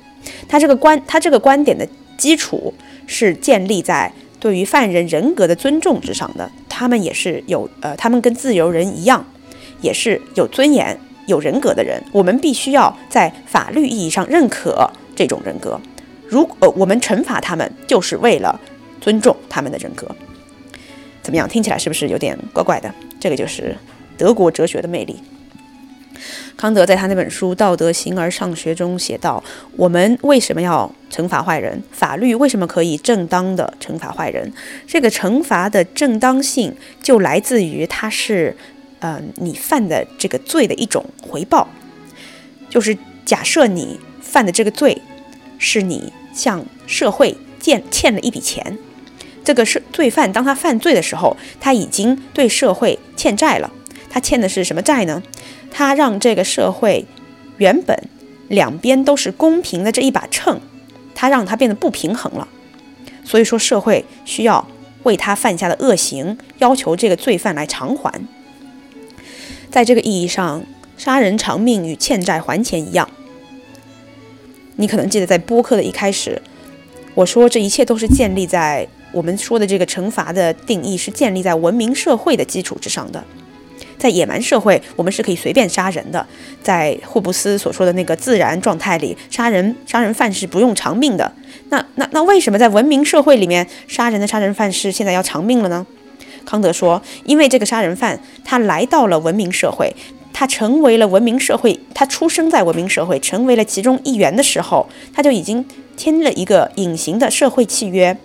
[0.47, 1.85] 他这个观他这个观点的
[2.17, 2.73] 基础
[3.05, 4.09] 是建立在。
[4.39, 9.25] 对于犯人人格的尊重之上的，他们也是有呃，他们跟自由人一样，
[9.81, 12.01] 也是有尊严、有人格的人。
[12.11, 15.79] 我们必须要在法律意义上认可这种人格。
[16.27, 18.59] 如呃，我们惩罚他们，就是为了
[19.01, 20.07] 尊重他们的人格。
[21.23, 21.47] 怎么样？
[21.47, 22.93] 听起来是不是有点怪怪的？
[23.19, 23.75] 这个就是
[24.17, 25.17] 德国哲学的魅力。
[26.55, 29.43] 康德在他那本书《道德形而上学》中写道
[29.77, 31.81] ：“我们为什么要惩罚坏人？
[31.91, 34.51] 法律为什么可以正当的惩罚坏人？
[34.87, 38.55] 这个惩罚的正当性就来自于它是，
[38.99, 41.67] 呃，你犯的这个罪的一种回报。
[42.69, 45.01] 就是假设你犯的这个罪，
[45.57, 48.77] 是你向社会欠欠了一笔钱。
[49.43, 53.71] 这个是罪犯，当他犯罪的时候，他已经对社会欠债了。
[54.09, 55.23] 他欠的是什么债呢？
[55.71, 57.05] 他让这个社会
[57.57, 58.09] 原本
[58.47, 60.59] 两边都是公平的这一把秤，
[61.13, 62.47] 他让它变得不平衡了。
[63.23, 64.67] 所以说，社会需要
[65.03, 68.13] 为他犯下的恶行要求这个罪犯来偿还。
[69.69, 70.63] 在这个意义上，
[70.97, 73.09] 杀人偿命与欠债还钱一样。
[74.77, 76.41] 你可能记得在播客的一开始，
[77.13, 78.87] 我说这一切都是建立在。
[79.13, 83.23] 我们说的这个惩罚的定义是建立在文明社会的基础之上的。
[83.97, 86.25] 在野蛮社会，我们是可以随便杀人的。
[86.61, 91.31] 在霍布斯所说的那个自然状态里，杀人杀人犯是不用偿命的。
[91.69, 95.85] 那那那为什么在文明社会里面，杀人的杀人犯是现在要偿命了呢？
[96.45, 99.93] 康德说，因为这个杀人犯他来到了文明社会，
[100.31, 105.65] 他成为了文明社会，他出生在文明社会，成为了其中一员的时候，他就已经
[105.97, 108.15] 签了一个隐形的社会契约。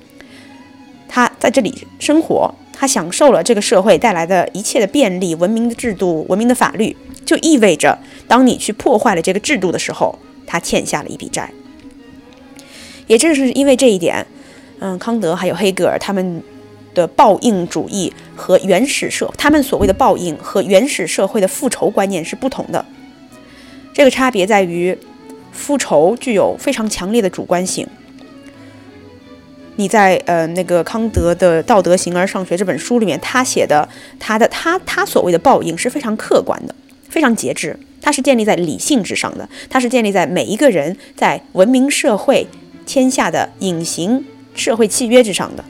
[1.09, 11.51] 他在这里生活，他享受了这个社会带来的一切的便利、文明的制度、文明的法律，就意味着，当你去破坏了这个制度的时候，他欠下了一笔债。
[13.07, 14.27] 也正是因为这一点，
[14.81, 16.43] 嗯，康德还有黑格尔他们
[16.95, 22.85] 的报应主义和原始社，他们所谓的报应和原始社会的复仇观念是不同的。
[23.93, 24.97] 这个差别在于，
[25.53, 27.87] 复仇具有非常强烈的主观性。
[29.77, 33.89] 你在呃那个康德的《道德形而上学》这本书里面，他写的
[34.21, 36.75] 他的他他所谓的报应是非常客观的，
[37.09, 42.47] 非常节制，它是建立在理性之上的，它是建立在每一个人在文明社会
[42.85, 44.23] 签下的隐形
[44.55, 45.65] 社会契约之上的。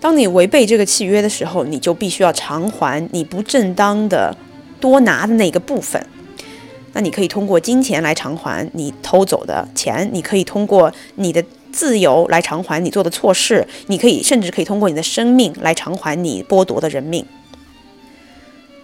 [0.00, 4.36] 当你违背这个契约的时候，你就必须要偿还你不正当的
[4.80, 6.04] 多拿的那个部分。
[6.92, 11.44] 那你可以通过金钱来偿还你偷走的钱，你可以通过你的。
[11.72, 17.24] 自由来偿还你做的错事，你可以甚至可以通过你的生命来偿还你剥夺的人命。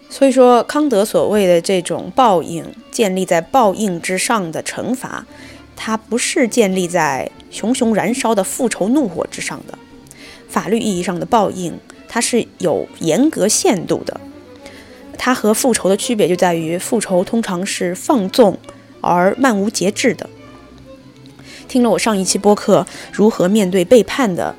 [0.08, 5.26] 所以说，康德所谓的这种报应，建立在报应之上的惩罚，
[5.74, 9.76] 它不是建立在熊熊燃烧的复仇怒火之上的。
[10.48, 14.20] 法律意义上的报应，它是有严格限度的。
[15.18, 18.58] 它和复仇的区别就在于，复仇通常是放纵
[19.00, 20.30] 而漫无节制的。
[21.76, 24.56] 听了我上一期播客如何面对背叛的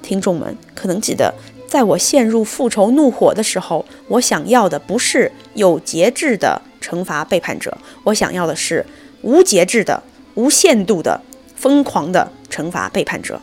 [0.00, 1.34] 听众们，可能记得，
[1.68, 8.86] 在我陷入复仇怒火的时候，我想要的不是有节制的惩罚背叛者，我想要的是
[9.20, 10.02] 无节制的、
[10.36, 11.20] 无限度的、
[11.54, 13.38] 疯狂的惩罚背叛者。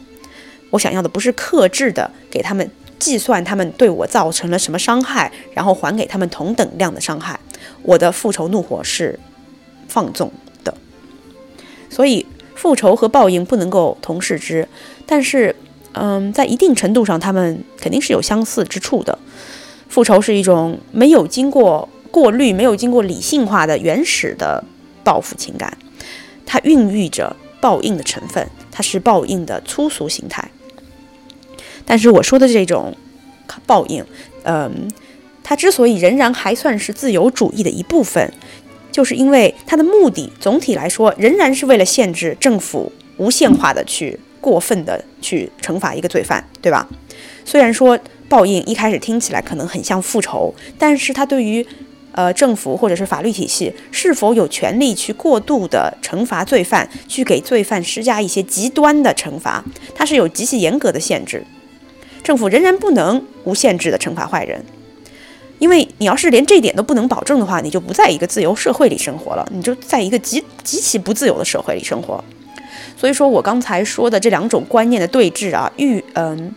[0.71, 7.39] 我想要的不是克制的给他们计算他们对我造成了什么伤害，然后还给他们同等量的伤害。
[7.83, 9.19] 我的复仇怒火是
[9.87, 10.31] 放纵
[10.63, 10.73] 的，
[11.91, 12.25] 所以。
[12.63, 14.65] 复仇和报应不能够同视之，
[15.05, 15.53] 但是，
[15.91, 19.19] 嗯，在一定程度上，他们肯定是有相似之处的。
[19.89, 24.63] 复仇是一种没有经过过滤、没有经过理性化的原始的
[25.03, 25.77] 报复情感，
[26.45, 30.49] 它孕育着报应的成分，它是报应的粗俗形态。
[31.83, 32.95] 但是我说的这种
[33.65, 34.05] 报应，
[34.43, 34.89] 嗯，
[35.43, 38.31] 它之所以仍然还算是自由主义的一部分。
[38.93, 46.87] 就是因为它的目的，总体来说仍然是为了限制政府无限化的去过分的去惩罚一个罪犯，对吧？
[47.43, 51.65] 虽然说报应一开始听起来可能很像复仇，但是它对于
[52.11, 59.63] 呃政府或者是法律体系是否有权利去过度的惩罚罪犯，去给罪犯施加一些极端的惩罚，
[59.95, 61.43] 它是有极其严格的限制。
[62.23, 64.63] 政府仍然不能无限制的惩罚坏人。
[65.63, 72.21] 因为你要是连这点都不能保证的话，你就不在一个自由社会里生活了，你就在一个极极其不自由的社会里生活。
[72.97, 76.53] 所以说我刚才说的这两种观念的对峙啊，预嗯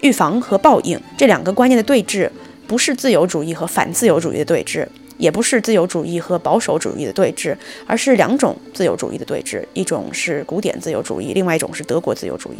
[0.00, 2.30] 预防和报应这两个观念的对峙，
[2.68, 4.86] 不是自由主义和反自由主义的对峙，
[5.18, 12.58] 也不是自由主义和保守主义的对峙，而是两种自由主义的对峙，一种是古典自由主义，另外一种是德国自由主义。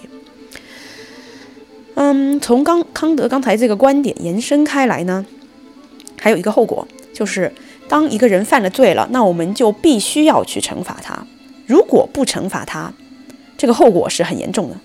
[1.95, 5.25] 嗯，从刚康德刚才这个观点延伸开来呢。
[6.21, 7.53] 还有一个后果，就是
[7.89, 11.27] 当一个人犯了罪了，那我们就必须要去惩罚他。
[11.67, 12.93] 如果不惩罚他，
[13.57, 14.77] 这个后果是很严重的。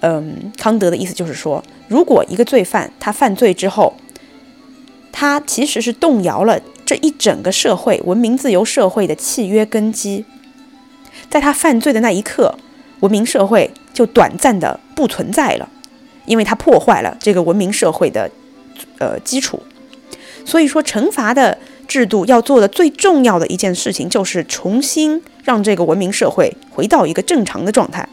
[0.00, 3.94] 嗯，康德的意思就是说，如果一个罪犯他犯罪之后，
[5.12, 10.24] 他其实是动摇了这一整个社会文明自由社会的契约根基，
[11.30, 12.56] 在他犯罪的那一刻，
[13.00, 15.68] 文明社会就短暂的不存在了，
[16.26, 18.28] 因为他破坏了这个文明社会的
[18.98, 19.62] 呃基础。
[20.44, 28.08] 所以说，惩罚的制度要做的最重要的一件事情，就是重新让这个文明社会回到一个正常的状态。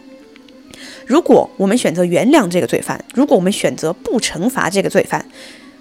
[1.06, 5.26] 如果我们选择原谅这个罪犯，如果我们选择不惩罚这个罪犯，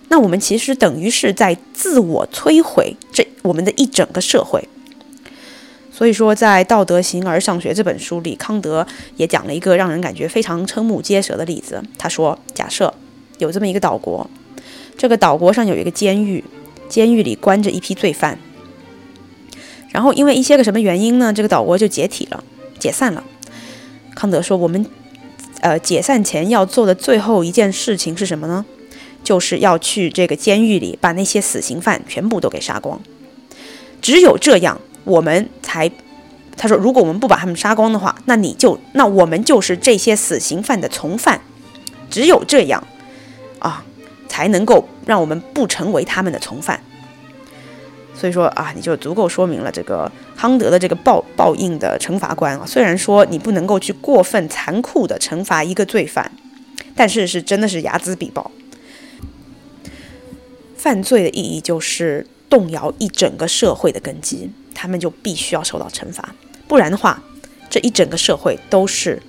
[0.08, 4.66] 那我们其实等于是在自我摧毁这我们的一整个社会。
[5.92, 8.86] 所以说，在《道德形而上学》这本书里，康德
[9.16, 11.82] 也讲了一个让人感觉非常瞠目结舌的例子。
[11.98, 12.94] 他说：“假设
[13.38, 14.30] 有这么一个岛国，
[14.98, 16.44] 这个岛国上有一个监狱，
[16.90, 18.38] 监狱里关着一批罪犯。
[19.90, 22.44] 然后因为一些个什么原因呢，这个岛国就解体了，
[22.78, 23.24] 解散了。
[24.14, 24.84] 康德说，我们。”
[25.60, 28.64] 呃，解散前要做的最后一件事情是什么呢？
[29.24, 33.00] 就是要去这个监狱里把那些死刑犯全部都给杀光。
[34.00, 35.90] 只有这样，我们才
[36.56, 41.40] 他说，如果我们不把他们杀光的话，那你就那我们就是这些死刑犯的从犯。
[42.08, 42.86] 只有这样
[43.58, 43.84] 啊，
[44.28, 46.80] 才能够让我们不成为他们的从犯。
[48.14, 52.64] 所以说啊，你就足够说明了这个康德的这个报报应的惩罚观啊。
[52.66, 56.30] 虽然说你不能够去过分残酷的惩罚一个罪犯，
[56.96, 58.50] 但是是真的是睚眦必报。
[60.76, 66.34] 犯罪的意义就是动摇一整个社会的根基，他们就必须要受到惩罚，
[66.66, 67.22] 不然的话，
[67.68, 69.22] 这一整个社会都是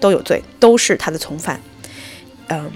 [0.00, 1.60] 都有罪，都是他的从犯。
[2.48, 2.70] 嗯，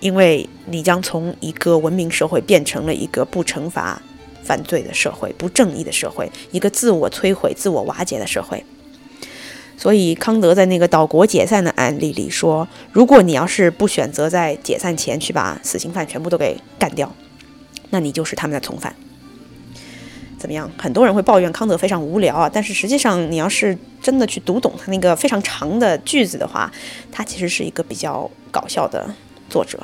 [0.00, 4.02] 因为你将从一个文明社会变成了一个不惩罚。
[4.42, 8.64] 犯罪的社会，不正义的社会，一个自我摧毁、自我瓦解的社会。
[9.76, 17.14] 所以，康德在那个岛国解散的案例里说：“如果你要是不选择在解散前去把死刑犯全部都给干掉，
[17.90, 18.92] 那你就是他们的从犯。”
[20.36, 20.68] 怎么样？
[20.76, 26.72] 很多人会抱怨康德非常无聊啊，但是实际上，你要是真的去读懂他那个非常长的句子的话，
[27.12, 29.14] 他其实是一个比较搞笑的
[29.50, 29.78] 作者。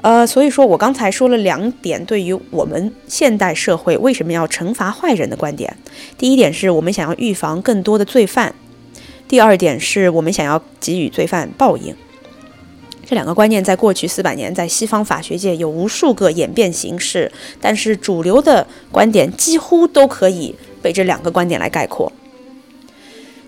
[0.00, 5.76] 呃，所以说我刚才说了两点，对于我们现代社会为什么要惩罚坏人的观点。
[6.16, 8.54] 第一点是我们想要预防更多的罪犯，
[9.26, 11.94] 第二点是我们想要给予罪犯报应。
[13.04, 22.12] 这两个观念在过去四百年在西方法学界有无数个演变形式，但是主流的观点几乎都可以被这两个观点来概括。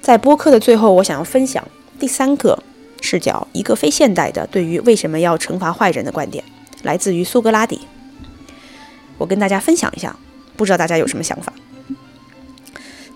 [0.00, 1.62] 在播客的最后，我想要分享
[2.00, 2.58] 第三个。
[3.00, 6.44] 视角，一个非现代的对于为什么要惩罚坏人的观点，
[6.82, 7.80] 来自于苏格拉底。
[9.18, 10.16] 我跟大家分享一下，
[10.56, 11.52] 不知道大家有什么想法。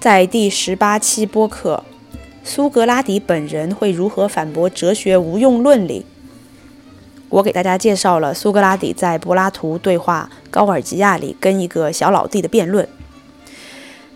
[0.01, 1.83] 在第十八期播客
[2.45, 6.05] 《苏格拉底本人会如何反驳哲学无用论》里，
[7.31, 12.87] 我给大家介绍了苏格拉底在柏拉图对话高尔吉亚里跟一个小老弟的辩论。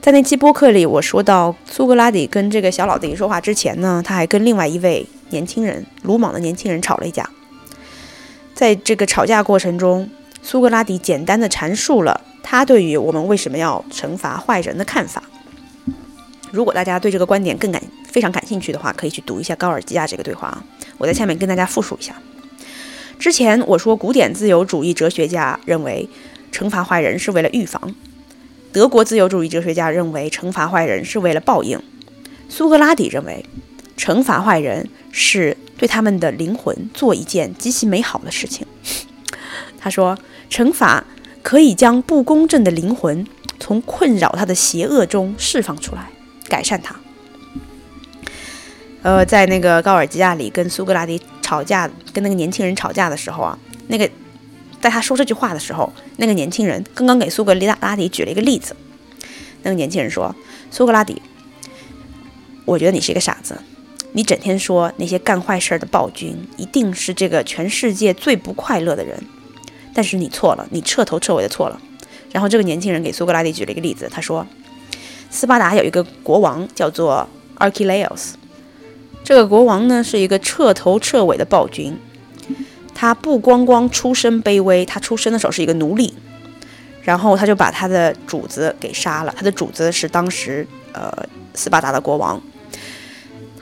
[0.02, 5.06] 在那期播客里，我说到苏格拉底跟这个小老弟说话之前呢，他还跟另外一位。
[5.30, 7.28] 年轻人，鲁莽的年轻人吵了一架。
[8.54, 10.10] 在这个吵架过程中，
[10.42, 15.22] 苏格拉底简单的阐述了他对于我们为什么要惩罚坏人的看法。
[16.50, 20.64] 如果大家对这个观点更感非常感兴趣的话，可以去读一下高尔基亚这个对话啊。
[20.96, 22.14] 我在下面跟大家复述一下。
[23.18, 26.08] 之前我说，古典自由主义哲学家认为
[26.50, 27.94] 惩罚坏人是为了预防；
[28.72, 31.78] 德国自由主义哲学家认为惩罚坏人是为了报应；
[32.48, 33.44] 苏格拉底认为。
[33.98, 38.66] 惩罚坏人是对他们的灵魂做一件极其美好的事情。
[39.78, 40.16] 他说，
[40.48, 41.04] 惩罚
[41.42, 43.26] 可以将不公正的灵魂
[43.60, 46.08] 从困扰他的邪恶中释放出来，
[46.48, 46.94] 改善他。
[49.02, 54.08] 呃，在那个高尔基亚里跟苏格拉底吵架，跟那个年轻人吵架的时候啊，那个
[54.80, 58.74] 在他说这句话的时候，那个年轻人刚刚给苏格拉底举了一个例子。
[59.62, 60.34] 那个年轻人说
[60.70, 61.20] ：“苏格拉底，
[62.64, 63.60] 我觉得你是一个傻子。”
[64.12, 69.22] 你整天说那些干坏事的暴君一定是这个全世界最不快乐的人，
[69.94, 71.80] 但是你错了，你彻头彻尾的错了。
[72.32, 74.46] 然后这个年轻人给苏格拉底举了一个例子，他说，
[75.30, 77.28] 斯巴达有一个国王叫做
[77.58, 78.32] Archelaus，
[79.22, 81.96] 这个国王呢是一个彻头彻尾的暴君，
[82.94, 86.14] 他不光光出身卑微，他出生的时候是一个奴隶，
[87.02, 91.12] 然后他就把他的主子给杀了，他的主子是当时呃
[91.54, 92.40] 斯巴达的国王。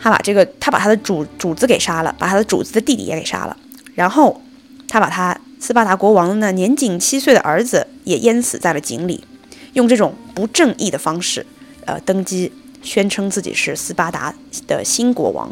[0.01, 3.57] 他把这个，他把他的主主子给杀了，把他的主子的弟弟也给杀了，
[3.95, 4.41] 然后
[4.89, 9.25] 他把他斯巴达国王呢年仅七岁的儿子也淹死在了井里，
[9.73, 11.45] 用这种不正义的方式，
[11.87, 14.35] 呃，登基，宣称自己是斯巴达
[14.67, 15.51] 的新国王。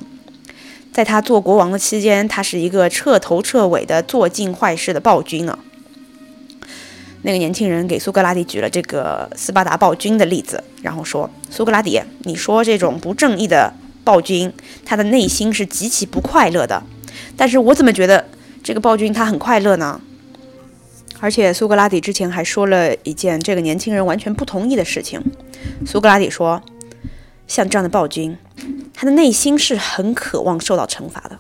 [0.93, 5.59] 在他做国王的期间，他是一个彻头彻尾的做尽坏事的暴君啊。
[7.23, 13.73] 那个年轻人给苏格拉底举了这个斯巴达暴君的例子，然后说：“苏格拉底，你说这种不正义的。”
[14.05, 14.53] 暴君，
[14.85, 16.83] 他的内心是极其不快乐的，
[17.37, 18.25] 但是我怎么觉得
[18.63, 20.01] 这个暴君他很快乐呢？
[21.21, 25.23] 而且苏格拉底之前还说了一件这个年轻人完全不同意的事情。
[25.87, 26.61] 苏格拉底说
[27.49, 28.37] ：“像这样的暴君，
[28.93, 31.39] 他的内心是很渴望受到惩罚的。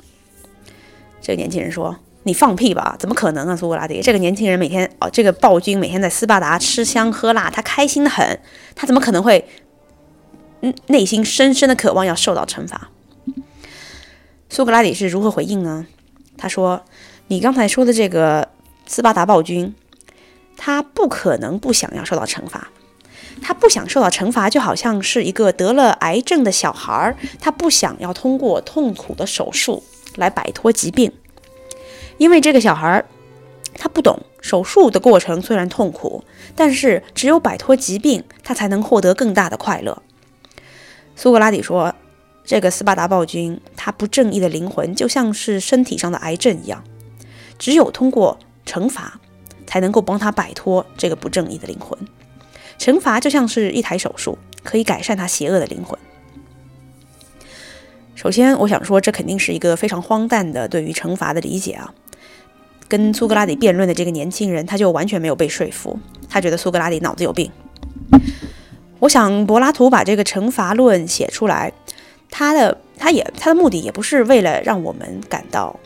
[1.20, 4.00] 这个年轻人说：“你放屁吧，怎么可能啊，苏格拉底？
[4.00, 8.40] 这个年轻人每天哦，这个暴君每天在斯巴达吃香喝辣，他开心的很，
[8.74, 9.46] 他怎么可能会
[10.86, 12.90] 内心深深的渴望要受到惩罚？”
[14.48, 15.86] 苏格拉底是如何回应呢？
[16.36, 16.84] 他说
[17.28, 18.48] ：“你刚才说的这个
[18.86, 19.74] 斯巴达暴君，
[20.56, 22.68] 他不可能不想要受到惩罚。
[23.42, 29.82] 他不想受到惩罚，就好像是一个得了癌症的小孩儿，他不想要通过痛苦的手术
[30.14, 31.10] 来摆脱疾病，
[32.18, 33.04] 因为这个小孩儿
[33.76, 36.22] 他不懂手术的过程虽然痛苦，
[36.54, 40.00] 但是只有摆脱疾病，他才能获得更大的快乐。”
[41.16, 41.94] 苏格拉底说。
[42.46, 46.84] 这个斯巴达暴君，他不正义的灵魂就像是身体上的癌症一样，
[47.58, 49.18] 只有通过惩罚，
[49.66, 51.98] 才能够帮他摆脱这个不正义的灵魂。
[52.78, 55.98] 惩罚就像是一台手术，可以改善他邪恶的灵魂。
[58.14, 61.94] 首先，我想说，这肯定是一个非常荒诞的对于惩罚的理解啊。
[62.88, 65.98] 跟苏格拉底辩论的这个年轻人，他就完全没有被说服，
[66.28, 67.50] 他觉得苏格拉底脑子有病。
[69.00, 71.72] 我想，柏拉图把这个惩罚论写出来。
[72.30, 75.78] 他的他也他的目的也不是为了让我们感到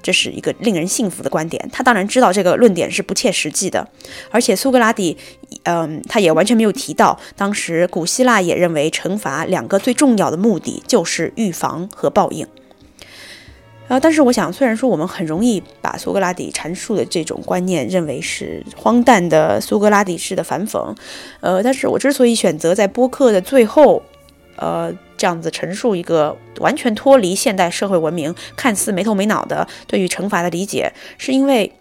[0.00, 3.88] 这是一个令人信服的观点，他当然知道这个论点是不切实际的，
[4.30, 5.16] 而且苏格拉底，
[5.64, 12.46] 嗯，他也完全没有提到，当时古希腊也认为惩罚两个最重要的目的就是预防和报应。
[13.88, 20.94] 啊，但是我想，虽然说我们很容易把苏格拉底阐述的这种观念认为是荒诞的苏格拉底式的反讽，
[21.40, 24.02] 呃，但是我之所以选择在播客的最后。
[24.60, 31.72] 呃，这样子陈述一个完全脱离现代社会文明、看似没头没脑的对于惩罚的理解，是因为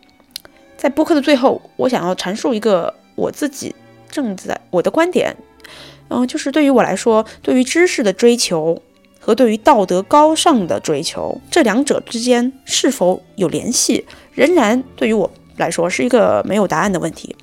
[0.78, 3.76] 在播客的最后，我想要阐述一个我自己
[4.12, 5.36] 正在我的观点，
[6.10, 8.80] 嗯，就是对于我来说，对于知识的追求
[9.28, 17.36] 和对于道德高尚的追求，这两者之间是否有联系，仍然对于我来说是一个没有答案的问题。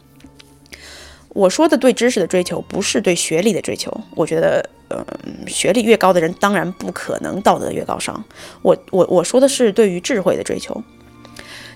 [1.29, 3.95] 我说的对知识的追求，不是对学历的追求。
[4.17, 5.05] 我觉得，嗯，
[5.47, 8.25] 学历越高的人，当然不可能道德越高尚。
[8.63, 10.83] 我我我说的是对于智慧的追求，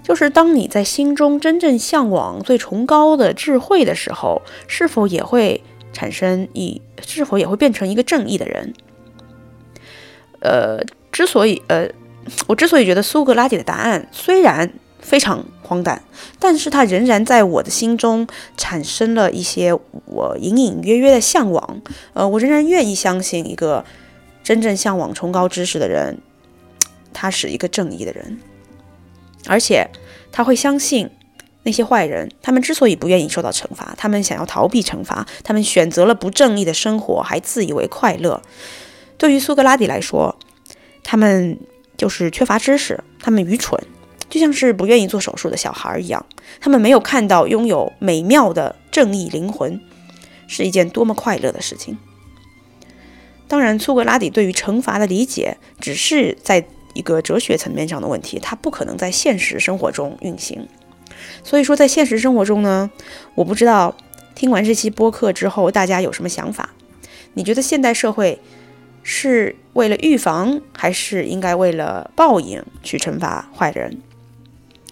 [0.02, 8.72] 就是当你在心中真正向往最崇高的智慧的时候，是否也会产生一，是否也会变成一个正义的人？
[10.40, 10.80] 呃，
[11.12, 11.88] 之所以，呃，
[12.46, 14.70] 我之所以觉得苏格拉底的答案虽然。
[15.00, 16.02] 非常荒诞，
[16.40, 18.26] 但是它仍然在我的心中
[18.56, 19.72] 产生了一些
[20.06, 21.80] 我隐隐约约的向往。
[22.14, 23.84] 呃，我仍然愿意相信一个
[24.42, 26.18] 真正向往崇高知识的人，
[27.14, 28.40] 他是一个正义的人，
[29.46, 29.88] 而且
[30.32, 31.08] 他会相信
[31.62, 38.42] 那些坏人，他们之所以不愿意受到惩罚，他们想要逃避惩罚，他们选择了不正义的生活，还自以为快乐。
[39.18, 40.38] 对于苏格拉底来说，
[41.02, 41.58] 他们
[41.96, 43.78] 就是缺乏知识，他们愚蠢。
[44.30, 46.26] 就像是不愿意做手术的小孩一样，
[46.60, 49.80] 他们没有看到拥有美妙的正义灵魂
[50.46, 51.96] 是一件多么快乐的事情。
[53.46, 56.62] 当然，苏格拉底对于惩罚的理解只是在
[56.92, 60.68] 一个哲学层面上的问题，他不可能在现实生活中运行。
[61.42, 62.90] 所以说，在现实生活中呢，
[63.34, 63.96] 我不知道
[64.34, 66.68] 听完这期播客之后大家有什么想法？
[67.32, 68.38] 你觉得现代社会？
[69.10, 74.02] 是为了预防，还是应该为了报应去惩罚坏人？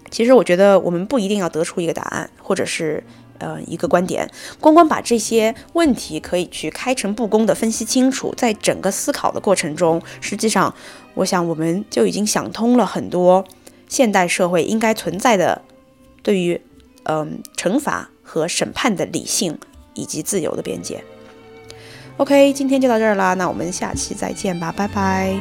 [0.09, 3.03] 其实我觉得我们不一定要得出一个答案，或者是
[3.37, 4.27] 呃一个观点，
[4.59, 10.73] 光光把这些问题可以去开诚布公的分析清楚，在整个思考的过程中，实际上
[11.13, 13.45] 我想我们就已经想通了很多
[13.87, 15.61] 现代社会应该存在的
[16.23, 16.59] 对于
[17.03, 19.59] 嗯惩罚和审判的理性
[19.93, 21.03] 以及自由的边界。
[22.17, 25.39] OK，今天就到这儿啦，那我们下期再见吧，拜拜。